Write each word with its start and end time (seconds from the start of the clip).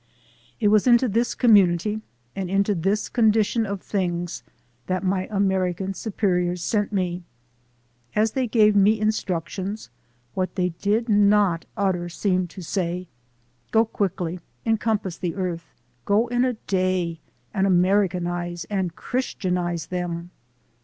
It 0.59 0.69
was 0.69 0.87
into 0.87 1.07
this 1.07 1.35
community 1.35 2.01
and 2.35 2.49
into 2.49 2.73
this 2.73 3.07
condition 3.07 3.67
of 3.67 3.81
things 3.83 4.41
that 4.87 5.03
my 5.03 5.27
American 5.29 5.93
superiors 5.93 6.63
sent 6.63 6.91
me. 6.91 7.21
As 8.15 8.31
they 8.31 8.47
gave 8.47 8.75
me 8.75 8.99
instructions, 8.99 9.91
what 10.33 10.55
they 10.55 10.69
did 10.69 11.07
not 11.07 11.65
utter 11.77 11.89
AN 11.89 11.95
IMMIGRANT 11.97 12.19
COMMUNITY 12.19 12.47
239 12.47 12.49
seemed 12.49 12.49
to 12.49 12.61
say: 12.63 13.07
"Go 13.69 13.85
quickly, 13.85 14.39
encompass 14.65 15.19
the 15.19 15.35
earth, 15.35 15.67
go 16.05 16.25
in 16.29 16.45
a 16.45 16.53
day 16.53 17.19
and 17.53 17.67
'Americanize' 17.67 18.65
and 18.71 18.95
'Christianize' 18.95 19.85
them." 19.85 20.31